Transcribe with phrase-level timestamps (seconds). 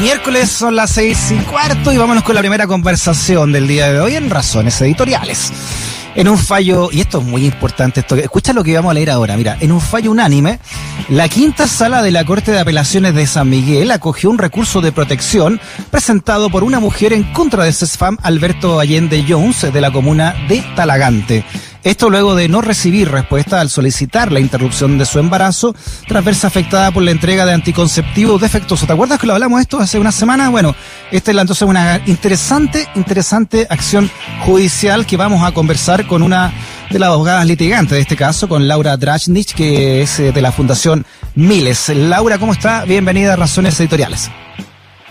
[0.00, 4.00] miércoles, son las seis y cuarto y vámonos con la primera conversación del día de
[4.00, 5.52] hoy en Razones Editoriales.
[6.14, 9.10] En un fallo, y esto es muy importante, esto, escucha lo que vamos a leer
[9.10, 10.58] ahora, mira, en un fallo unánime,
[11.10, 14.92] la quinta sala de la Corte de Apelaciones de San Miguel acogió un recurso de
[14.92, 15.60] protección
[15.90, 20.64] presentado por una mujer en contra de CESFAM Alberto Allende Jones de la comuna de
[20.74, 21.44] Talagante.
[21.86, 25.72] Esto luego de no recibir respuesta al solicitar la interrupción de su embarazo
[26.08, 28.88] tras verse afectada por la entrega de anticonceptivos defectuosos.
[28.88, 30.48] ¿Te acuerdas que lo hablamos esto hace una semana?
[30.50, 30.74] Bueno,
[31.12, 34.10] esta es entonces una interesante, interesante acción
[34.44, 36.52] judicial que vamos a conversar con una
[36.90, 40.50] de las abogadas litigantes de este caso, con Laura Drachnich, que es eh, de la
[40.50, 41.06] Fundación
[41.36, 41.90] Miles.
[41.90, 42.84] Laura, ¿cómo está?
[42.84, 44.28] Bienvenida a Razones Editoriales.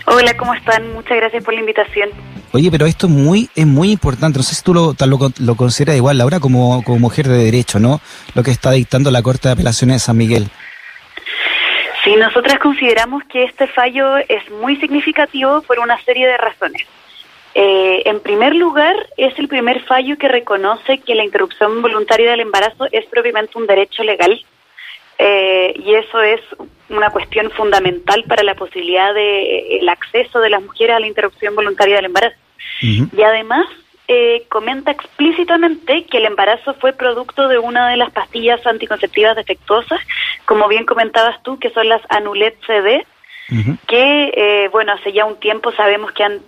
[0.07, 0.91] Hola, ¿cómo están?
[0.91, 2.09] Muchas gracias por la invitación.
[2.55, 4.39] Oye, pero esto es muy, es muy importante.
[4.39, 7.79] No sé si tú lo, lo, lo consideras igual, Laura, como, como mujer de derecho,
[7.79, 7.99] ¿no?
[8.33, 10.47] Lo que está dictando la Corte de Apelaciones de San Miguel.
[12.05, 16.87] Sí, nosotras consideramos que este fallo es muy significativo por una serie de razones.
[17.55, 22.39] Eh, en primer lugar, es el primer fallo que reconoce que la interrupción voluntaria del
[22.39, 24.41] embarazo es propiamente un derecho legal
[25.17, 26.39] eh, y eso es
[26.87, 31.97] una cuestión fundamental para la posibilidad de acceso de las mujeres a la interrupción voluntaria
[31.97, 32.44] del embarazo.
[32.81, 33.65] Y además
[34.07, 39.99] eh, comenta explícitamente que el embarazo fue producto de una de las pastillas anticonceptivas defectuosas,
[40.45, 43.05] como bien comentabas tú, que son las Anulet CD,
[43.87, 46.39] que, eh, bueno, hace ya un tiempo sabemos que han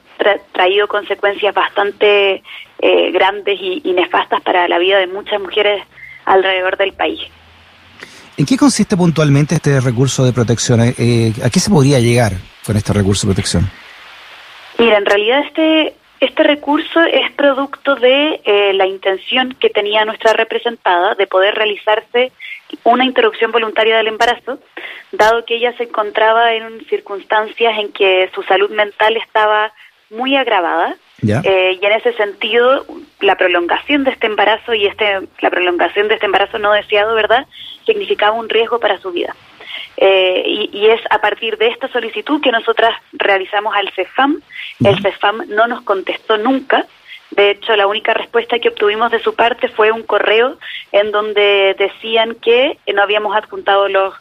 [0.52, 2.42] traído consecuencias bastante
[2.80, 5.84] eh, grandes y, y nefastas para la vida de muchas mujeres
[6.26, 7.22] alrededor del país.
[8.38, 10.80] ¿En qué consiste puntualmente este recurso de protección?
[10.82, 13.68] Eh, ¿A qué se podría llegar con este recurso de protección?
[14.78, 20.34] Mira, en realidad este, este recurso es producto de eh, la intención que tenía nuestra
[20.34, 22.32] representada de poder realizarse
[22.84, 24.60] una interrupción voluntaria del embarazo,
[25.12, 29.72] dado que ella se encontraba en circunstancias en que su salud mental estaba
[30.10, 30.96] muy agravada.
[31.22, 32.86] Eh, y en ese sentido,
[33.22, 37.48] la prolongación de este embarazo y este, la prolongación de este embarazo no deseado, ¿verdad?,
[37.86, 39.36] significaba un riesgo para su vida.
[40.00, 44.42] Eh, y, es a partir de esta solicitud que nosotras realizamos al CEFAM.
[44.84, 46.86] El CEFAM no nos contestó nunca.
[47.32, 50.58] De hecho, la única respuesta que obtuvimos de su parte fue un correo
[50.92, 54.14] en donde decían que no habíamos adjuntado los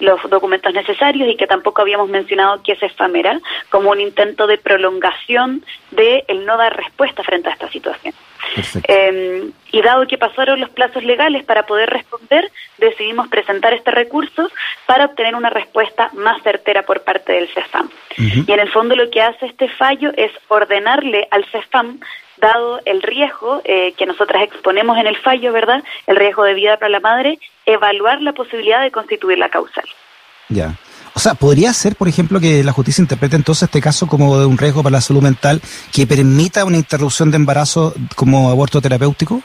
[0.00, 4.46] los documentos necesarios y que tampoco habíamos mencionado que ese FAM era como un intento
[4.46, 8.14] de prolongación de el no dar respuesta frente a esta situación.
[8.88, 14.48] Eh, y dado que pasaron los plazos legales para poder responder, decidimos presentar este recurso
[14.86, 17.90] para obtener una respuesta más certera por parte del CEFAM.
[18.16, 22.00] Y en el fondo lo que hace este fallo es ordenarle al CEFAM
[22.40, 25.82] dado el riesgo eh, que nosotras exponemos en el fallo, ¿verdad?
[26.06, 29.84] El riesgo de vida para la madre, evaluar la posibilidad de constituir la causal.
[30.48, 30.74] Ya.
[31.14, 34.46] O sea, ¿podría ser, por ejemplo, que la justicia interprete entonces este caso como de
[34.46, 35.60] un riesgo para la salud mental
[35.92, 39.42] que permita una interrupción de embarazo como aborto terapéutico?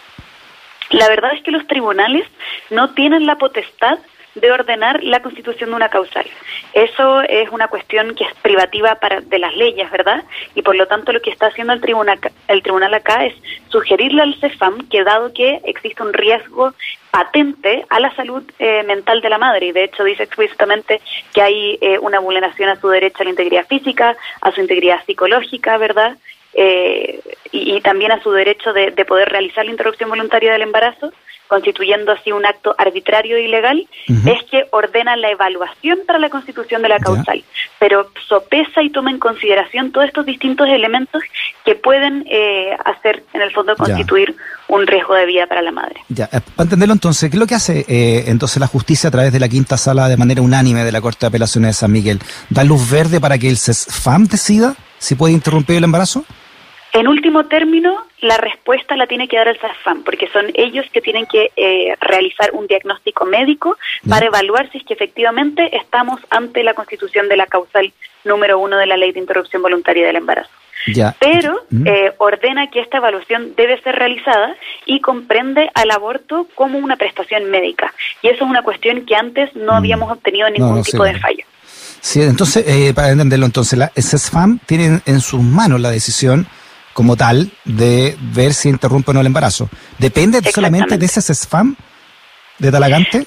[0.92, 2.28] La verdad es que los tribunales
[2.70, 3.98] no tienen la potestad
[4.36, 6.26] de ordenar la constitución de una causal.
[6.74, 10.24] Eso es una cuestión que es privativa para, de las leyes, ¿verdad?
[10.56, 13.34] Y por lo tanto lo que está haciendo el tribunal, el tribunal acá es
[13.70, 16.74] sugerirle al CEFAM que dado que existe un riesgo
[17.12, 21.00] patente a la salud eh, mental de la madre, y de hecho dice explícitamente
[21.32, 25.04] que hay eh, una vulneración a su derecho a la integridad física, a su integridad
[25.06, 26.18] psicológica, ¿verdad?
[26.56, 27.20] Eh,
[27.52, 31.12] y, también a su derecho de, de poder realizar la interrupción voluntaria del embarazo,
[31.54, 36.82] constituyendo así un acto arbitrario e ilegal, es que ordena la evaluación para la constitución
[36.82, 37.44] de la causal,
[37.78, 41.22] pero sopesa y toma en consideración todos estos distintos elementos
[41.64, 44.36] que pueden eh, hacer, en el fondo, constituir
[44.68, 45.98] un riesgo de vida para la madre.
[46.10, 49.12] Ya, eh, para entenderlo entonces, ¿qué es lo que hace eh, entonces la justicia a
[49.12, 51.92] través de la quinta sala de manera unánime de la Corte de Apelaciones de San
[51.92, 52.20] Miguel?
[52.50, 56.26] ¿Da luz verde para que el CESFAM decida si puede interrumpir el embarazo?
[56.94, 61.02] En último término, la respuesta la tiene que dar el CESFAM, porque son ellos que
[61.02, 63.78] tienen que eh, realizar un diagnóstico médico
[64.08, 67.92] para evaluar si es que efectivamente estamos ante la constitución de la causal
[68.26, 70.52] número uno de la ley de interrupción voluntaria del embarazo.
[71.20, 74.56] Pero eh, ordena que esta evaluación debe ser realizada
[74.86, 77.92] y comprende al aborto como una prestación médica.
[78.22, 79.76] Y eso es una cuestión que antes no mm.
[79.76, 81.46] habíamos obtenido ningún tipo de fallo.
[82.02, 86.46] Sí, entonces, eh, para entenderlo, entonces, la CESFAM tiene en sus manos la decisión
[86.94, 89.70] como tal de ver si interrumpe o no el embarazo.
[89.98, 91.76] ¿Depende solamente de ese CESFAM
[92.60, 93.26] de Talagante?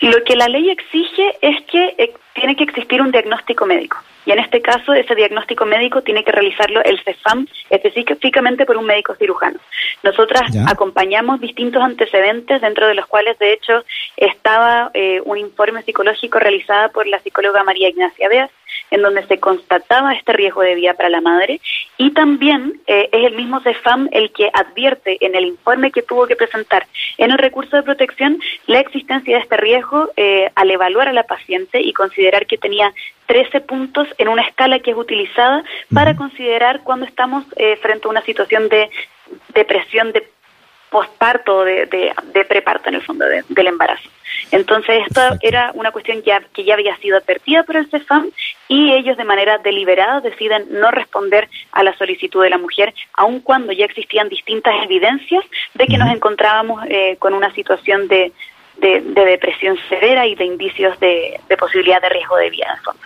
[0.00, 3.98] Lo que la ley exige es que eh, tiene que existir un diagnóstico médico.
[4.26, 8.86] Y en este caso, ese diagnóstico médico tiene que realizarlo el CESFAM específicamente por un
[8.86, 9.58] médico cirujano.
[10.02, 13.84] Nosotras acompañamos distintos antecedentes, dentro de los cuales, de hecho,
[14.16, 18.50] estaba eh, un informe psicológico realizado por la psicóloga María Ignacia Beas,
[18.90, 21.60] en donde se constataba este riesgo de vida para la madre.
[21.96, 26.26] Y también eh, es el mismo CEFAM el que advierte en el informe que tuvo
[26.26, 26.86] que presentar
[27.18, 31.24] en el recurso de protección la existencia de este riesgo eh, al evaluar a la
[31.24, 32.92] paciente y considerar que tenía
[33.26, 38.10] 13 puntos en una escala que es utilizada para considerar cuando estamos eh, frente a
[38.10, 38.90] una situación de
[39.54, 40.28] depresión de
[40.94, 44.08] posparto, de, de, preparto en el fondo del embarazo.
[44.52, 48.30] Entonces, esto era una cuestión ya, que ya había sido advertida por el CEFAM
[48.68, 53.40] y ellos de manera deliberada deciden no responder a la solicitud de la mujer, aun
[53.40, 55.44] cuando ya existían distintas evidencias
[55.74, 58.30] de que nos encontrábamos eh, con una situación de,
[58.76, 63.02] de, depresión severa y de indicios de, posibilidad de riesgo de vida en el fondo.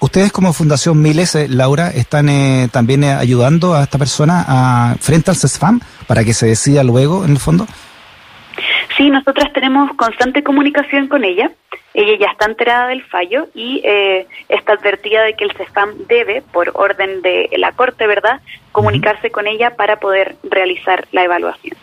[0.00, 4.94] Ustedes como Fundación Miles, eh, Laura, están eh, también eh, ayudando a esta persona a,
[5.00, 7.66] frente al CESFAM para que se decida luego, en el fondo.
[8.96, 11.50] Sí, nosotras tenemos constante comunicación con ella.
[11.94, 13.82] Ella ya está enterada del fallo y
[14.48, 18.40] está advertida de que el CESFAM debe, por orden de la Corte, ¿verdad?,
[18.70, 21.76] comunicarse con ella para poder realizar la evaluación.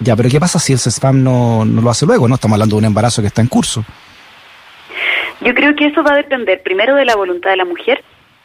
[0.00, 2.26] Ya, pero ¿qué pasa si el CESFAM no, no lo hace luego?
[2.26, 3.84] No estamos hablando de un embarazo que está en curso.
[5.40, 8.02] Yo creo que eso va a depender primero de la voluntad de la mujer,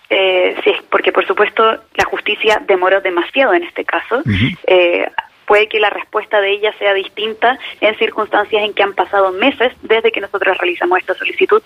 [0.09, 1.63] eh, sí, porque por supuesto
[1.95, 4.21] la justicia demoró demasiado en este caso.
[4.67, 5.09] eh,
[5.45, 9.73] puede que la respuesta de ella sea distinta en circunstancias en que han pasado meses
[9.81, 11.61] desde que nosotros realizamos esta solicitud.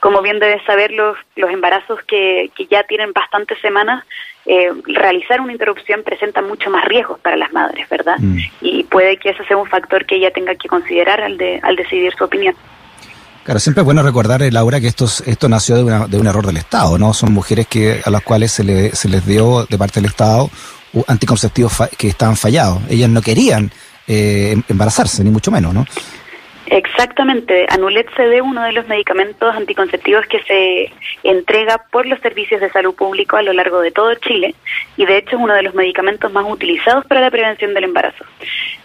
[0.00, 4.04] Como bien debes saber, los, los embarazos que, que ya tienen bastantes semanas,
[4.46, 8.16] eh, realizar una interrupción presenta mucho más riesgos para las madres, ¿verdad?
[8.18, 8.38] Mm.
[8.60, 11.76] Y puede que eso sea un factor que ella tenga que considerar al, de, al
[11.76, 12.54] decidir su opinión.
[13.46, 16.26] Claro, siempre es bueno recordar, eh, Laura, que esto, esto nació de, una, de un
[16.26, 17.14] error del Estado, ¿no?
[17.14, 20.50] Son mujeres que a las cuales se, le, se les dio de parte del Estado
[21.06, 22.80] anticonceptivos que estaban fallados.
[22.88, 23.70] Ellas no querían
[24.08, 25.86] eh, em, embarazarse, ni mucho menos, ¿no?
[26.66, 27.66] Exactamente.
[27.70, 30.92] Anulet CD, uno de los medicamentos anticonceptivos que se
[31.22, 34.54] entrega por los servicios de salud público a lo largo de todo Chile
[34.96, 38.24] y de hecho es uno de los medicamentos más utilizados para la prevención del embarazo.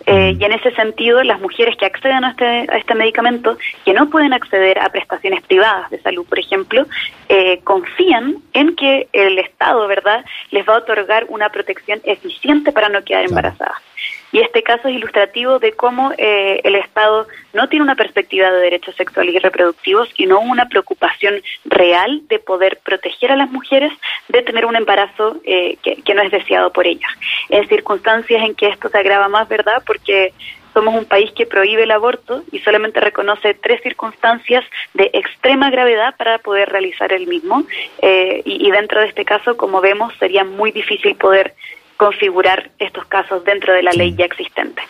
[0.05, 0.41] Eh, mm.
[0.41, 4.09] y en ese sentido, las mujeres que acceden a este, a este medicamento, que no
[4.09, 6.85] pueden acceder a prestaciones privadas de salud, por ejemplo,
[7.29, 12.89] eh, confían en que el Estado, ¿verdad?, les va a otorgar una protección eficiente para
[12.89, 13.90] no quedar embarazadas.
[14.31, 18.61] Y este caso es ilustrativo de cómo eh, el Estado no tiene una perspectiva de
[18.61, 23.91] derechos sexuales y reproductivos y no una preocupación real de poder proteger a las mujeres
[24.29, 27.11] de tener un embarazo eh, que, no es deseado por ellas.
[27.49, 29.81] En circunstancias en que esto se agrava más, ¿verdad?
[29.85, 30.33] Porque
[30.73, 34.63] somos un país que prohíbe el aborto y solamente reconoce tres circunstancias
[34.93, 37.63] de extrema gravedad para poder realizar el mismo.
[38.01, 41.53] Eh, y, dentro de este caso, como vemos, sería muy difícil poder
[42.01, 44.81] configurar estos casos dentro de la ley ya existente.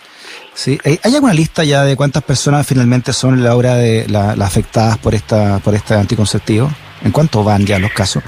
[0.54, 4.98] Sí, ¿hay alguna lista ya de cuántas personas finalmente son la hora de las afectadas
[4.98, 6.72] por esta por este anticonceptivo?
[7.04, 8.24] ¿En cuánto van ya los casos?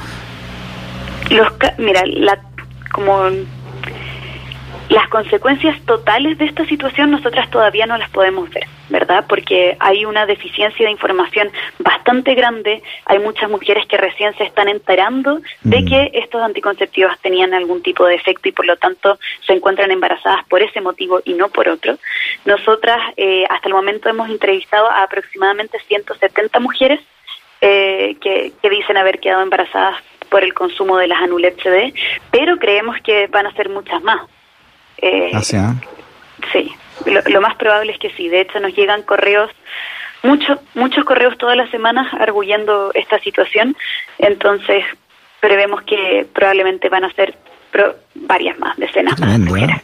[1.30, 1.48] Los
[1.78, 2.38] mira, la,
[2.92, 3.30] como
[4.90, 9.26] las consecuencias totales de esta situación nosotras todavía no las podemos ver, ¿verdad?
[9.28, 11.50] Porque hay una deficiencia de información
[11.80, 15.86] bastante grande, hay muchas mujeres que recién se están enterando de mm.
[15.86, 20.46] que estos anticonceptivos tenían algún tipo de efecto y por lo tanto se encuentran embarazadas
[20.48, 21.98] por ese motivo y no por otro.
[22.46, 27.00] Nosotras eh, hasta el momento hemos entrevistado a aproximadamente 170 mujeres
[27.62, 29.96] eh, que, que dicen haber quedado embarazadas
[30.30, 31.94] por el consumo de las Anulet CD,
[32.32, 34.22] pero creemos que van a ser muchas más.
[35.04, 35.76] Eh, ah, ¿ah?
[36.54, 36.72] Sí,
[37.06, 38.30] lo, más probable es que sí.
[38.30, 39.50] De hecho, nos llegan correos,
[40.24, 43.76] muchos muchos correos todas las semanas arguyendo esta situación.
[44.18, 44.86] Entonces,
[45.42, 47.38] prevemos que probablemente van a ser
[48.16, 49.40] varias más, decenas más.
[49.40, 49.84] ¿eh?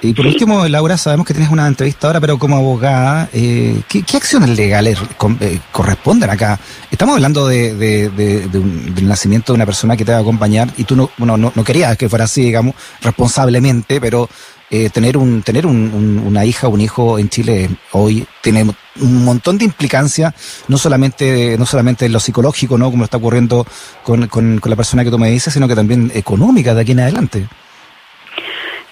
[0.00, 4.16] Y por último, Laura, sabemos que tienes una entrevista ahora, pero como abogada, eh, ¿qué,
[4.16, 4.98] acciones legales
[5.40, 6.58] eh, corresponden acá?
[6.90, 10.96] Estamos hablando de, del nacimiento de una persona que te va a acompañar y tú
[10.96, 14.28] no, no, no querías que fuera así, digamos, responsablemente, pero
[14.70, 18.64] eh, tener un tener un, una hija o un hijo en Chile hoy tiene
[19.00, 23.64] un montón de implicancias, no solamente no solamente en lo psicológico, no como está ocurriendo
[24.02, 27.00] con, con, la persona que tú me dices, sino que también económica de aquí en
[27.00, 27.46] adelante.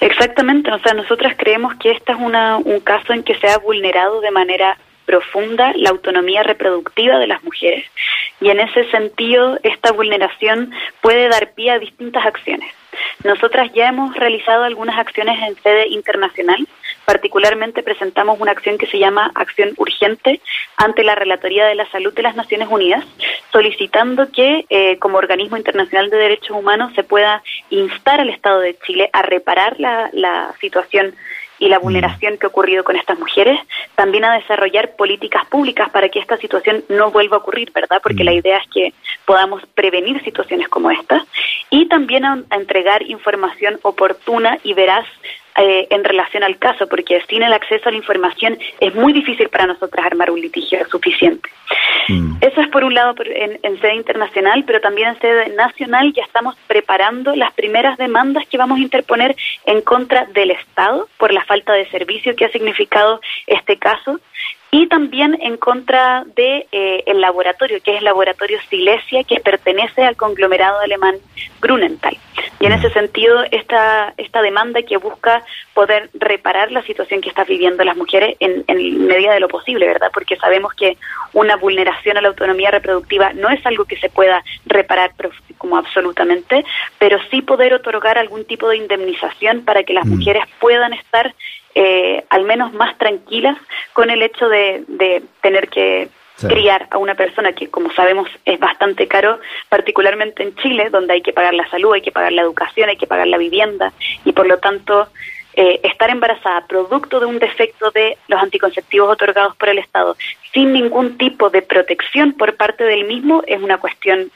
[0.00, 3.58] Exactamente, o sea, nosotras creemos que este es una, un caso en que se ha
[3.58, 4.76] vulnerado de manera
[5.06, 7.84] profunda la autonomía reproductiva de las mujeres
[8.40, 12.72] y en ese sentido esta vulneración puede dar pie a distintas acciones.
[13.22, 16.66] Nosotras ya hemos realizado algunas acciones en sede internacional,
[17.04, 20.40] particularmente presentamos una acción que se llama Acción Urgente
[20.76, 23.04] ante la Relatoría de la Salud de las Naciones Unidas,
[23.52, 28.76] solicitando que eh, como organismo internacional de derechos humanos se pueda instar al Estado de
[28.86, 31.14] Chile a reparar la, la situación
[31.64, 33.58] y la vulneración que ha ocurrido con estas mujeres,
[33.94, 38.00] también a desarrollar políticas públicas para que esta situación no vuelva a ocurrir, ¿verdad?
[38.02, 38.92] Porque la idea es que
[39.24, 41.24] podamos prevenir situaciones como esta
[41.70, 45.06] y también a, a entregar información oportuna y veraz
[45.56, 49.48] eh, en relación al caso, porque sin el acceso a la información es muy difícil
[49.48, 51.48] para nosotras armar un litigio suficiente.
[52.08, 52.36] Mm.
[52.40, 56.22] Eso es por un lado en, en, sede internacional, pero también en sede nacional ya
[56.22, 61.44] estamos preparando las primeras demandas que vamos a interponer en contra del Estado por la
[61.44, 64.20] falta de servicio que ha significado este caso
[64.76, 70.02] y también en contra de eh, el laboratorio, que es el laboratorio Silesia, que pertenece
[70.02, 71.14] al conglomerado alemán
[71.60, 72.18] Grunenthal.
[72.58, 77.46] Y en ese sentido, esta, esta demanda que busca poder reparar la situación que están
[77.46, 80.10] viviendo las mujeres en, en medida de lo posible, ¿verdad?
[80.12, 80.96] Porque sabemos que
[81.34, 85.12] una vulneración a la autonomía reproductiva no es algo que se pueda reparar
[85.56, 86.64] como absolutamente,
[86.98, 90.16] pero sí poder otorgar algún tipo de indemnización para que las mm.
[90.16, 91.32] mujeres puedan estar
[91.74, 93.56] eh, al menos más tranquilas
[93.92, 96.08] con el hecho de, tener que
[96.48, 99.38] criar a una persona que, como sabemos, es bastante caro,
[99.68, 102.96] particularmente en Chile, donde hay que pagar la salud, hay que pagar la educación, hay
[102.96, 103.92] que pagar la vivienda,
[104.24, 105.08] y por lo tanto,
[105.54, 110.16] eh, estar embarazada producto de un defecto de los anticonceptivos otorgados por el Estado,
[110.52, 114.30] sin ningún tipo de protección por parte del mismo, es una cuestión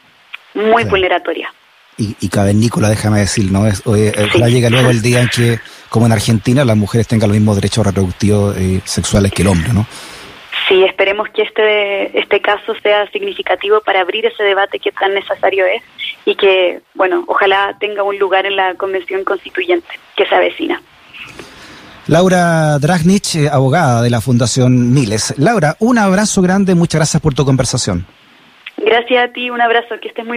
[0.55, 1.53] muy vulneratoria.
[1.97, 3.67] Y, y cavernícola, déjame decir, ¿no?
[3.67, 4.13] Es, oye,
[4.49, 7.87] llega luego el día en que, como en Argentina, las mujeres tengan los mismos derechos
[7.87, 9.87] reproductivos y sexuales que el hombre, ¿no?
[10.69, 15.65] Sí, esperemos que este, este caso sea significativo para abrir ese debate que tan necesario
[15.65, 15.83] es
[16.27, 20.83] y que, bueno, ojalá tenga un lugar en la Convención Constituyente que se avecina.
[22.07, 25.35] Laura Dragnich, eh, abogada de la Fundación Miles.
[25.39, 28.07] Laura, un abrazo grande, muchas gracias por tu conversación.
[28.79, 30.37] Gracias a ti, un abrazo, que estés muy